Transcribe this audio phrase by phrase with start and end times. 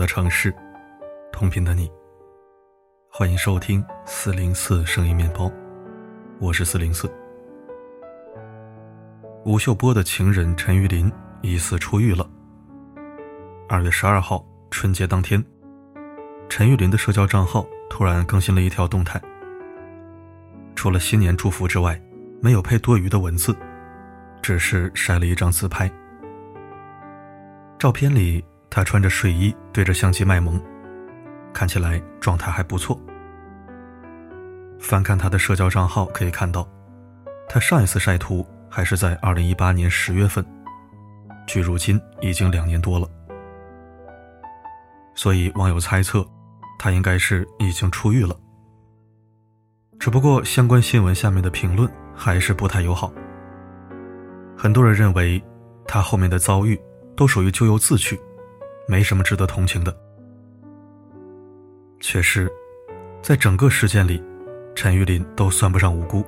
[0.00, 0.50] 的城市，
[1.30, 1.92] 同频的你。
[3.10, 5.52] 欢迎收听四零四声音面包，
[6.38, 7.06] 我是四零四。
[9.44, 12.26] 吴秀波的情人陈玉林疑似出狱了。
[13.68, 15.44] 二月十二号春节当天，
[16.48, 19.20] 陈玉林的社交账号突然更新了一条动态，
[20.74, 22.00] 除了新年祝福之外，
[22.40, 23.54] 没有配多余的文字，
[24.40, 25.92] 只是晒了一张自拍。
[27.78, 28.42] 照片里。
[28.70, 30.62] 他穿着睡衣对着相机卖萌，
[31.52, 32.98] 看起来状态还不错。
[34.78, 36.66] 翻看他的社交账号可以看到，
[37.48, 40.46] 他上一次晒图还是在二零一八年十月份，
[41.48, 43.08] 距如今已经两年多了。
[45.16, 46.24] 所以网友猜测，
[46.78, 48.34] 他应该是已经出狱了。
[49.98, 53.12] 只不过相关新闻下面的评论还是不太友好，
[54.56, 55.42] 很多人认为
[55.86, 56.80] 他后面的遭遇
[57.16, 58.18] 都属于咎由自取。
[58.90, 59.96] 没什么值得同情的，
[62.00, 62.50] 确实，
[63.22, 64.20] 在整个事件里，
[64.74, 66.26] 陈玉林都算不上无辜。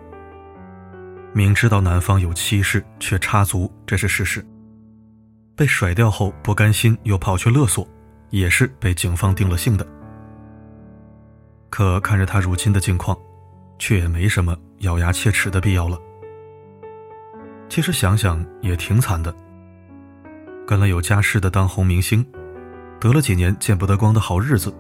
[1.33, 4.47] 明知道男方有妻室却插足，这是事实。
[5.57, 7.85] 被甩掉后不甘心又跑去勒索，
[8.31, 9.85] 也是被警方定了性的。
[11.69, 13.19] 可看着他如今的境况，
[13.77, 15.99] 却也没什么咬牙切齿的必要了。
[17.69, 19.35] 其实想想也挺惨的，
[20.65, 22.25] 跟了有家室的当红明星。
[23.03, 24.73] 得了几年见不得光的好日子，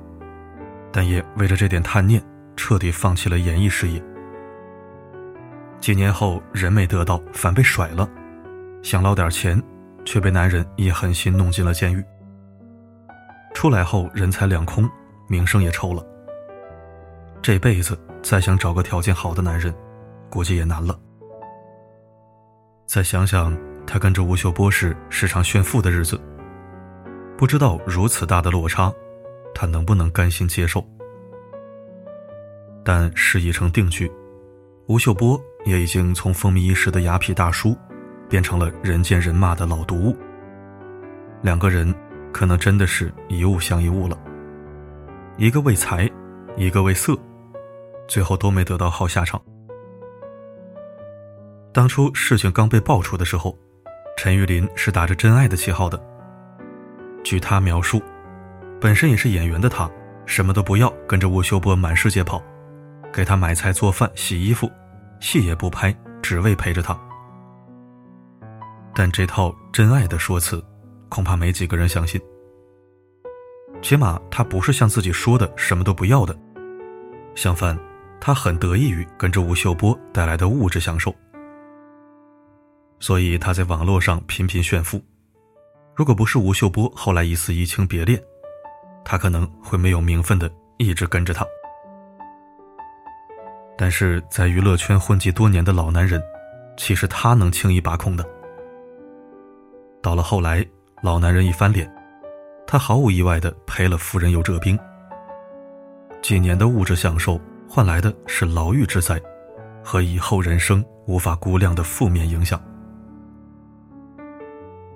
[0.92, 2.22] 但也为了这点贪念，
[2.54, 4.00] 彻底放弃了演艺事业。
[5.80, 8.08] 几年后，人没得到，反被甩了，
[8.80, 9.60] 想捞点钱，
[10.04, 12.04] 却被男人一狠心弄进了监狱。
[13.54, 14.88] 出来后人财两空，
[15.26, 16.00] 名声也臭了。
[17.42, 19.74] 这辈子再想找个条件好的男人，
[20.30, 20.96] 估计也难了。
[22.86, 23.52] 再想想
[23.84, 26.20] 他跟着吴秀波时时常炫富的日子。
[27.42, 28.94] 不知道如此大的落差，
[29.52, 30.80] 他能不能甘心接受？
[32.84, 34.08] 但事已成定局，
[34.86, 37.76] 吴秀波也已经从风靡一时的雅痞大叔，
[38.28, 40.16] 变成了人见人骂的老毒物。
[41.40, 41.92] 两个人
[42.32, 44.16] 可能真的是一物降一物了，
[45.36, 46.08] 一个为财，
[46.56, 47.18] 一个为色，
[48.06, 49.42] 最后都没得到好下场。
[51.72, 53.58] 当初事情刚被爆出的时候，
[54.16, 56.00] 陈玉林是打着真爱的旗号的。
[57.22, 58.02] 据他描述，
[58.80, 59.90] 本身也是演员的他，
[60.26, 62.42] 什么都不要，跟着吴秀波满世界跑，
[63.12, 64.70] 给他买菜做饭、洗衣服，
[65.20, 66.98] 戏也不拍，只为陪着他。
[68.94, 70.62] 但这套真爱的说辞，
[71.08, 72.20] 恐怕没几个人相信。
[73.80, 76.36] 起码他不是像自己说的什么都不要的，
[77.34, 77.78] 相反，
[78.20, 81.14] 他很得益于跟着吴秀波带来的物质享受，
[83.00, 85.02] 所以他在网络上频频炫富。
[85.94, 88.20] 如果不是吴秀波后来一次移情别恋，
[89.04, 91.46] 他可能会没有名分的一直跟着他。
[93.76, 96.22] 但是在娱乐圈混迹多年的老男人，
[96.78, 98.24] 岂是他能轻易把控的。
[100.00, 100.64] 到了后来，
[101.02, 101.92] 老男人一翻脸，
[102.66, 104.78] 他毫无意外的赔了夫人又折兵。
[106.22, 107.38] 几年的物质享受
[107.68, 109.20] 换来的是牢狱之灾，
[109.84, 112.62] 和以后人生无法估量的负面影响。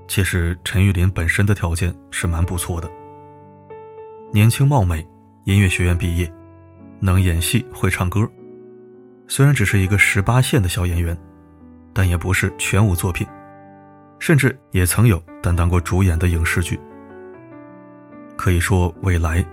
[0.08, 2.88] 其实陈玉林本身的条件是蛮不错的，
[4.32, 5.06] 年轻貌美，
[5.44, 6.32] 音乐学院毕业，
[7.00, 8.28] 能演戏会唱歌。
[9.28, 11.16] 虽然只是一个十八线的小演员，
[11.92, 13.26] 但也不是全无作品，
[14.18, 16.78] 甚至也曾有担当过主演的影视剧。
[18.36, 19.44] 可以说未来，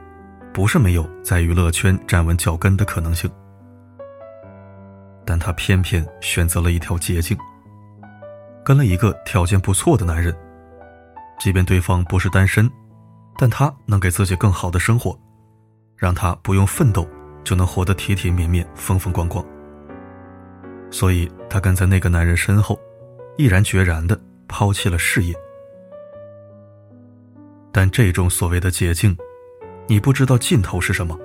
[0.53, 3.29] 不是没有在娱乐圈站稳脚跟的可能性。
[5.25, 7.35] 但他偏偏选择了一条捷径。
[8.63, 10.34] 跟了一个条件不错的男人，
[11.38, 12.69] 即便对方不是单身，
[13.38, 15.19] 但他能给自己更好的生活，
[15.98, 17.06] 让他不用奋斗
[17.44, 19.44] 就能活得体体面面、风风光光。
[20.89, 22.80] 所以，他跟在那个男人身后，
[23.38, 24.18] 毅然决然的
[24.48, 25.36] 抛弃了事业。
[27.71, 29.18] 但这种所谓的捷径，
[29.88, 31.19] 你不知道尽头是什么，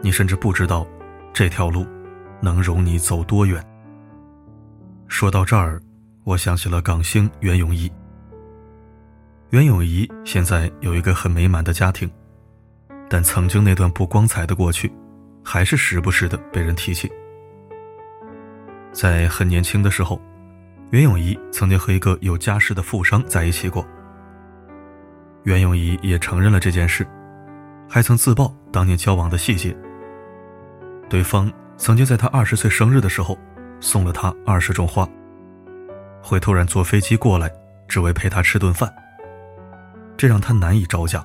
[0.00, 0.84] 你甚至不知道
[1.32, 1.86] 这条路
[2.40, 3.64] 能容你走多远。
[5.06, 5.80] 说到这儿。
[6.24, 7.90] 我想起了港星袁咏仪。
[9.50, 12.10] 袁咏仪现在有一个很美满的家庭，
[13.08, 14.92] 但曾经那段不光彩的过去，
[15.42, 17.10] 还是时不时的被人提起。
[18.92, 20.20] 在很年轻的时候，
[20.90, 23.86] 袁咏仪曾经和一个有家室的富商在一起过。
[25.44, 27.06] 袁咏仪也承认了这件事，
[27.88, 29.74] 还曾自曝当年交往的细节。
[31.08, 33.38] 对方曾经在她二十岁生日的时候，
[33.80, 35.08] 送了她二十种花。
[36.22, 37.50] 会突然坐飞机过来，
[37.88, 38.92] 只为陪他吃顿饭，
[40.16, 41.24] 这让他难以招架。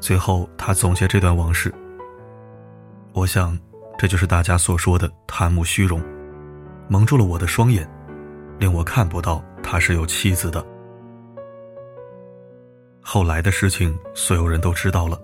[0.00, 1.72] 最后，他总结这段往事。
[3.12, 3.58] 我想，
[3.96, 6.02] 这就是大家所说的贪慕虚荣，
[6.88, 7.88] 蒙住了我的双眼，
[8.58, 10.64] 令我看不到他是有妻子的。
[13.00, 15.20] 后来的事情，所有人都知道了。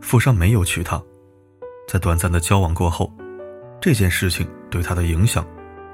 [0.00, 1.00] 富商没有娶她，
[1.88, 3.12] 在短暂的交往过后，
[3.80, 5.44] 这件事情对他的影响，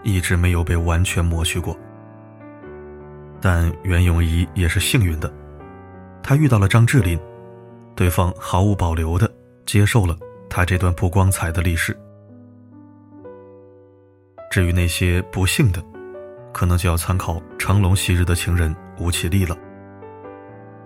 [0.05, 1.77] 一直没有被完全抹去过。
[3.41, 5.33] 但袁咏仪也是幸运的，
[6.23, 7.19] 她遇到了张智霖。
[7.97, 9.31] 对方毫无保留的
[9.67, 10.17] 接受了
[10.49, 11.97] 她这段不光彩的历史。
[14.51, 15.83] 至于那些不幸的，
[16.53, 19.56] 可能就要参考成龙昔日的情人吴绮莉了。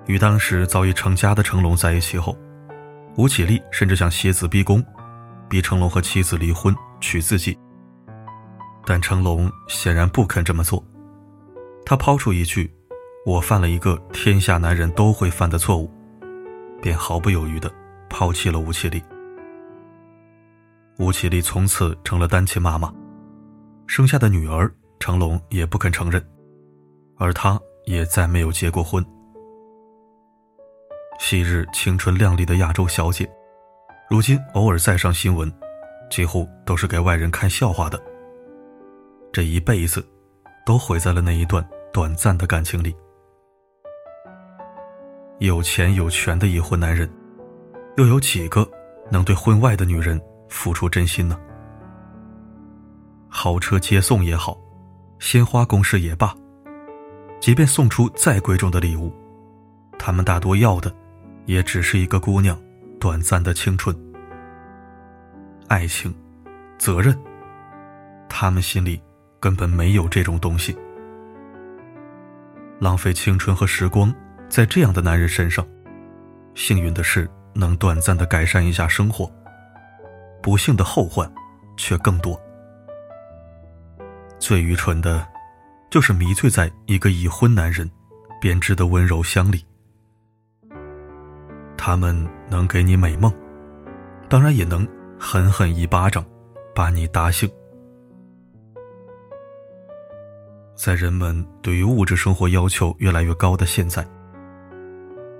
[0.06, 2.36] 与当时早已成家的成龙在一起后，
[3.16, 4.84] 吴绮莉甚至想挟子逼宫，
[5.48, 7.58] 逼成龙和妻子离婚娶自己。
[8.88, 10.82] 但成龙显然不肯这么做，
[11.84, 12.72] 他抛出一句
[13.26, 15.90] ：“我犯了一个天下男人都会犯的错误。”
[16.80, 17.70] 便毫不犹豫的
[18.08, 19.02] 抛弃了吴绮莉。
[20.98, 22.90] 吴绮莉从此成了单亲妈妈，
[23.86, 26.26] 生下的女儿成龙也不肯承认，
[27.18, 29.04] 而她也再没有结过婚。
[31.18, 33.30] 昔日青春靓丽的亚洲小姐，
[34.08, 35.52] 如今偶尔再上新闻，
[36.10, 38.02] 几乎都是给外人看笑话的。
[39.32, 40.04] 这一辈子，
[40.64, 42.94] 都毁在了那一段短暂的感情里。
[45.38, 47.08] 有钱有权的已婚男人，
[47.96, 48.68] 又有几个
[49.10, 51.38] 能对婚外的女人付出真心呢？
[53.28, 54.58] 豪车接送也好，
[55.20, 56.34] 鲜花攻势也罢，
[57.40, 59.12] 即便送出再贵重的礼物，
[59.98, 60.92] 他们大多要的，
[61.44, 62.58] 也只是一个姑娘
[62.98, 63.94] 短暂的青春。
[65.68, 66.12] 爱情，
[66.78, 67.16] 责任，
[68.28, 69.00] 他们心里
[69.40, 70.76] 根本没有这种东西。
[72.78, 74.14] 浪费青春和时光。
[74.48, 75.62] 在这样的男人身上，
[76.54, 79.30] 幸运的是能短暂的改善一下生活，
[80.42, 81.30] 不幸的后患
[81.76, 82.40] 却更多。
[84.38, 85.28] 最愚蠢的，
[85.90, 87.90] 就是迷醉在一个已婚男人
[88.40, 89.62] 编织的温柔乡里。
[91.76, 93.30] 他们能给你美梦，
[94.30, 94.88] 当然也能
[95.20, 96.24] 狠狠一巴掌
[96.74, 97.46] 把你打醒。
[100.78, 104.06] 在人们对于物质生活要求越来越高的现在。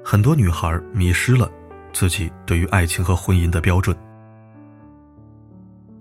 [0.05, 1.49] 很多女孩迷失了
[1.93, 3.97] 自己对于爱情和婚姻的标准。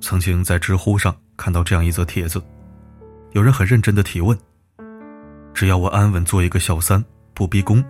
[0.02, 2.42] 曾经在知乎上看到这样一则帖子，
[3.34, 4.36] 有人很认真的提问
[5.54, 7.04] ：“只要我安稳做一个小三，
[7.36, 7.84] 不逼宫，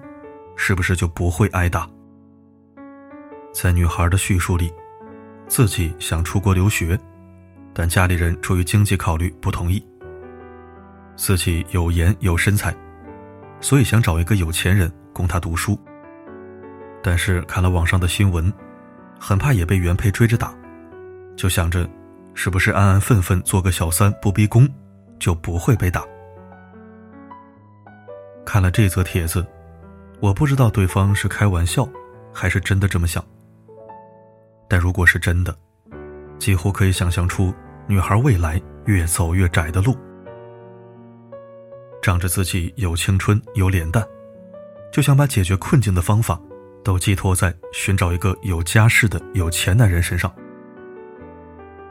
[0.58, 1.90] 是不是就不会挨打？”
[3.56, 4.70] 在女孩的叙述里，
[5.48, 7.00] 自己想出国留学，
[7.74, 9.82] 但家里人出于经济考虑不同意。
[11.18, 12.74] 自己有颜有身材，
[13.60, 15.78] 所以想找一个有钱人供她读书。
[17.04, 18.54] 但是看了网上的新闻，
[19.20, 20.54] 很怕也被原配追着打，
[21.36, 21.90] 就想着，
[22.36, 24.70] 是不是安安分分做个小三不逼宫，
[25.20, 26.06] 就不会被打？
[28.46, 29.46] 看了这则帖子，
[30.22, 31.88] 我不知道对方是开玩笑，
[32.32, 33.24] 还是真的这么想。
[34.70, 35.56] 但如果是真的，
[36.38, 37.54] 几乎可以想象出
[37.88, 39.98] 女孩未来越走越窄的路。
[42.08, 44.02] 仗着自己有青春有脸蛋，
[44.94, 46.40] 就想把解决困境的方法。
[46.82, 50.34] 都寄托在寻找一个有家室的有钱男人身上。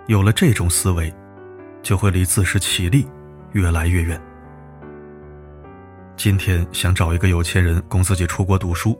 [0.07, 1.15] 有了这种思维，
[1.83, 3.07] 就会离自食其力
[3.53, 4.19] 越来越远。
[6.17, 8.99] 今天想找一个有钱人供自己出国读书，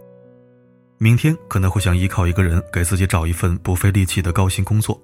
[0.99, 5.01] 明天可能会想依靠一个人给自己找一份不费力气的高薪工作。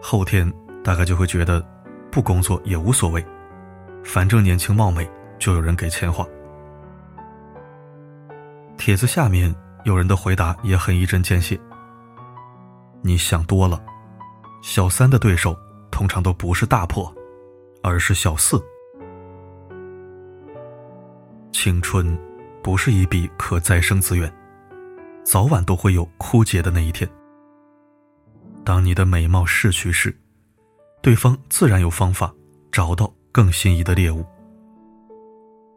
[0.00, 0.48] 后天
[0.84, 1.60] 大概就会觉得
[2.08, 3.26] 不工作也无所谓，
[4.06, 5.08] 反正年轻貌美，
[5.38, 6.26] 就有人给钱花。
[8.78, 11.58] 帖子下面有人的回答也很一针见血。
[13.02, 13.82] 你想多了，
[14.62, 15.54] 小三的对手
[15.90, 17.12] 通常都不是大破，
[17.82, 18.62] 而是小四。
[21.52, 22.16] 青春
[22.62, 24.32] 不是一笔可再生资源，
[25.24, 27.08] 早晚都会有枯竭的那一天。
[28.64, 30.16] 当你的美貌逝去时，
[31.02, 32.32] 对方自然有方法
[32.72, 34.24] 找到更心仪的猎物。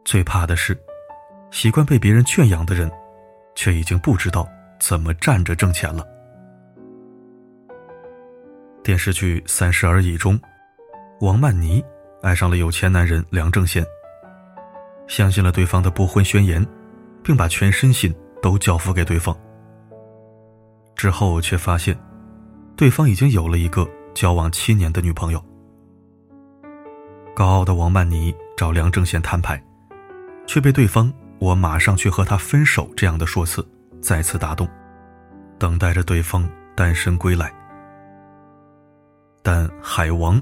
[0.06, 0.80] 最怕的是。
[1.52, 2.90] 习惯被别人圈养的人，
[3.54, 4.48] 却已经不知道
[4.80, 6.08] 怎么站着挣钱了。
[8.82, 10.40] 电视剧《三十而已》中，
[11.20, 11.84] 王曼妮
[12.22, 13.84] 爱上了有钱男人梁正贤，
[15.08, 16.66] 相信了对方的不婚宣言，
[17.24, 19.36] 并把全身心都交付给对方。
[20.96, 22.00] 之后却发现，
[22.78, 25.44] 对方已经有了一个交往七年的女朋友。
[27.40, 29.64] 高傲的王曼妮找梁正贤摊牌，
[30.46, 31.10] 却被对方。
[31.40, 33.66] 我马上去和他分手，这样的说辞
[34.02, 34.68] 再次打动，
[35.58, 37.50] 等待着对方单身归来。
[39.42, 40.42] 但海王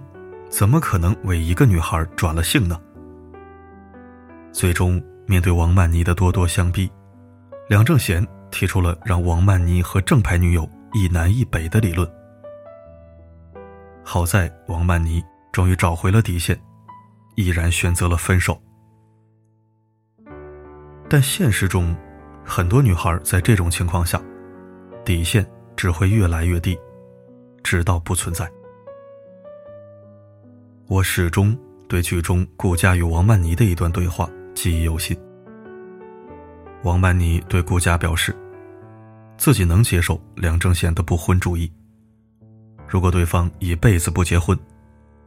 [0.50, 2.82] 怎么可能为一个女孩转了性呢？
[4.52, 6.92] 最终，面对王曼妮的咄咄相逼，
[7.70, 12.12] 梁正贤提出了让王曼妮和正牌女友一南一北的理论。
[14.04, 16.60] 好在王曼妮终于找回了底线，
[17.38, 18.60] 毅然选择了分手。
[21.08, 21.96] 但现实中，
[22.44, 24.20] 很多女孩在这种情况下，
[25.06, 26.78] 底线只会越来越低，
[27.64, 28.52] 直到不存在。
[30.88, 31.56] 我始终
[31.88, 35.16] 对剧中顾佳与王曼妮的一段对话记忆犹新。
[36.82, 38.36] 王曼妮对顾佳表示，
[39.38, 41.72] 自己能接受梁正贤的不婚主义。
[42.88, 44.58] 如果对方一辈子不结婚，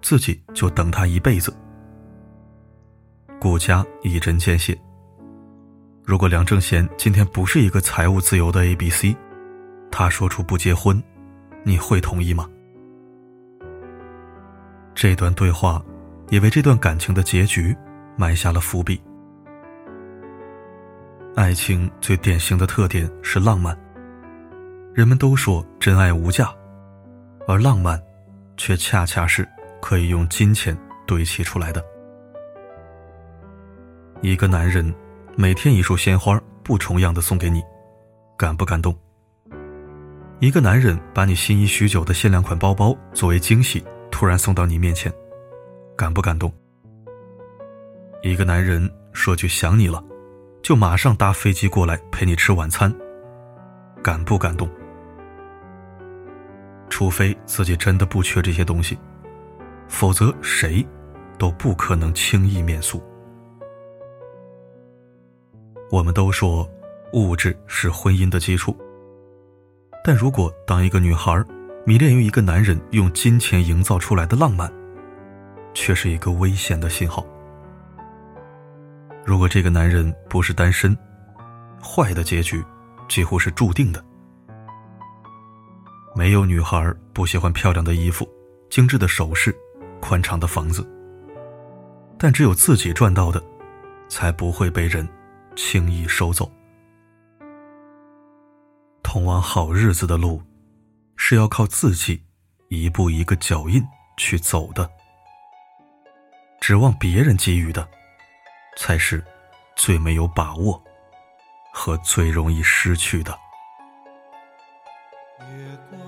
[0.02, 1.54] 自己就等他一辈子。
[3.40, 4.78] 顾佳一针见血。
[6.04, 9.16] 如果梁正贤今天不是一个财务自由的 A B C，
[9.90, 11.02] 他说出不结婚，
[11.64, 12.46] 你会同意吗？
[14.94, 15.82] 这段对话
[16.28, 17.74] 也为这段感情的结局
[18.14, 19.00] 埋下了伏笔。
[21.34, 23.74] 爱情最典型的特点是浪漫。
[24.92, 26.52] 人们都说真爱无价，
[27.48, 27.98] 而浪漫，
[28.58, 29.48] 却恰恰是
[29.80, 31.82] 可以用金钱堆砌出来的。
[34.22, 34.94] 一个男人
[35.34, 37.62] 每天一束鲜花不重样的送给你，
[38.36, 38.94] 感不感动？
[40.40, 43.82] 一个男人把你心仪许久的限量款包包作为惊喜。
[44.10, 45.10] 突然送到你面前，
[45.96, 46.52] 感不感动？
[48.22, 50.04] 一个男人说句想你了，
[50.62, 52.94] 就马上搭飞机过来陪你吃晚餐，
[54.02, 54.68] 感不感动？
[56.90, 58.98] 除非自己真的不缺这些东西，
[59.88, 60.86] 否则谁
[61.38, 63.02] 都不可能轻易免俗。
[65.90, 66.68] 我们都说
[67.12, 68.76] 物质是婚姻的基础，
[70.04, 71.44] 但如果当一个女孩
[71.84, 74.72] 迷恋于一个男人用金钱营造出来的浪漫，
[75.74, 77.26] 却是一个危险的信号。
[79.24, 80.96] 如果这个男人不是单身，
[81.82, 82.64] 坏的结局
[83.08, 84.04] 几乎是注定的。
[86.14, 88.28] 没有女孩不喜欢漂亮的衣服、
[88.68, 89.52] 精致的首饰、
[90.00, 90.88] 宽敞的房子，
[92.16, 93.42] 但只有自己赚到的，
[94.08, 95.08] 才不会被人
[95.62, 96.50] 轻易收走。
[99.02, 100.42] 通往好日子的路。
[101.22, 102.24] 是要靠自己，
[102.70, 103.86] 一步一个脚印
[104.16, 104.90] 去走的。
[106.60, 107.86] 指望别人给予的，
[108.78, 109.22] 才是
[109.76, 110.82] 最没有把握
[111.74, 113.38] 和最容易失去的。
[115.40, 116.00] 月光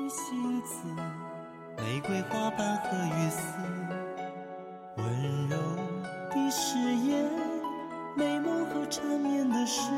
[0.00, 0.84] 与星子，
[1.76, 3.42] 玫瑰花瓣和雨丝，
[9.68, 9.90] 是，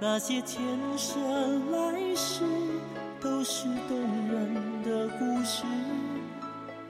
[0.00, 0.62] 那些前
[0.96, 2.44] 生来世。
[3.18, 5.64] 都是动人的故事。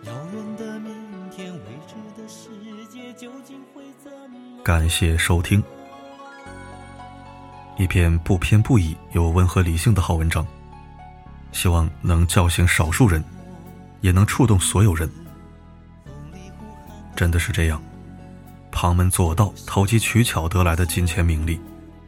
[0.03, 0.93] 遥远的明
[1.31, 2.51] 天，未知的世
[2.91, 4.63] 界究竟会怎么？
[4.63, 5.63] 感谢收听，
[7.79, 10.47] 一篇不偏不倚又温和理性的好文章，
[11.53, 13.25] 希望能叫醒少数人，
[14.01, 15.09] 也能触动所有人。
[17.15, 17.81] 真的是这样，
[18.71, 21.59] 旁门左道、投机取巧得来的金钱名利，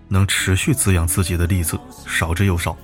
[0.08, 2.76] 能持续滋养自己的例子少之又少。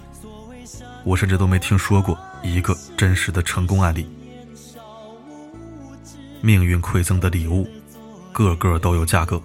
[1.05, 4.09] 我甚至都没听说过一个真实的成功案例。
[6.41, 7.67] 命运馈赠的礼物，
[8.33, 9.41] 个个都有价格，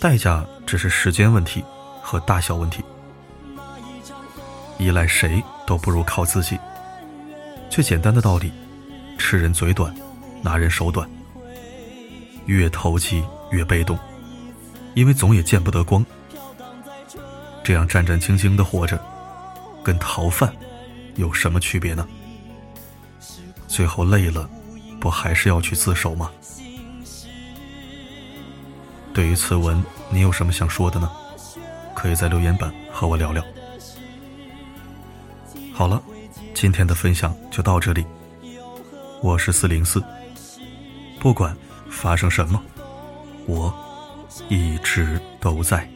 [0.00, 1.64] 代价只是时间问题
[2.02, 2.82] 和大小问题。
[4.78, 6.58] 依赖谁都不如靠自己。
[7.70, 8.52] 最简单的道理：
[9.18, 9.94] 吃人嘴短，
[10.42, 11.08] 拿人手短。
[12.46, 13.98] 越投机越被动，
[14.94, 16.04] 因为总也见不得光。
[17.66, 18.96] 这样战战兢兢的活着。
[19.82, 20.54] 跟逃犯
[21.16, 22.06] 有什么区别呢？
[23.66, 24.48] 最后累了，
[25.00, 26.30] 不还是要去自首吗？
[29.12, 31.10] 对于此文，你有什么想说的呢？
[31.92, 33.42] 可以在留言板和我聊聊。
[35.72, 36.00] 好了，
[36.54, 38.06] 今天的分享就到这里。
[39.20, 40.00] 我是四零四，
[41.18, 41.56] 不管
[41.90, 42.62] 发生什么，
[43.44, 43.74] 我
[44.48, 45.88] 一直都在。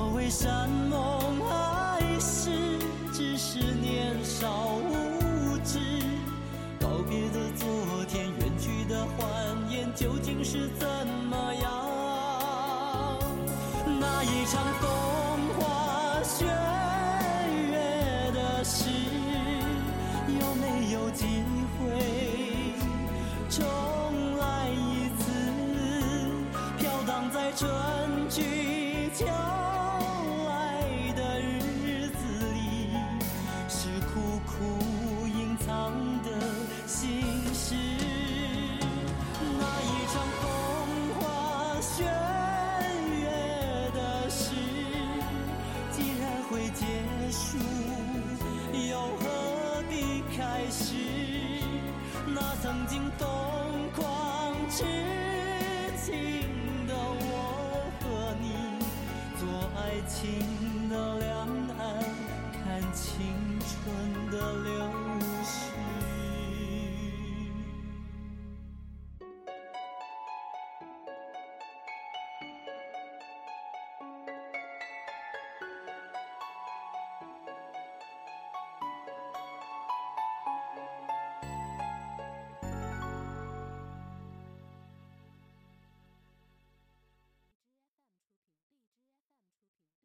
[0.00, 2.50] 所谓山盟海誓，
[3.12, 5.78] 只是年少无知。
[6.80, 7.68] 告别的昨
[8.08, 9.28] 天，远去的欢
[9.68, 10.88] 颜，究竟是怎
[11.28, 11.70] 么样？
[14.00, 14.88] 那一场风
[15.58, 16.46] 花雪
[17.70, 18.88] 月的事，
[20.26, 21.44] 有没有机
[21.76, 22.72] 会
[23.50, 25.30] 重来一次？
[26.78, 27.68] 飘荡在春
[28.30, 29.26] 去秋